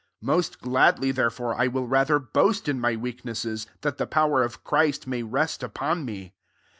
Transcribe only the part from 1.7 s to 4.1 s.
rather boast in my weaknesses, that the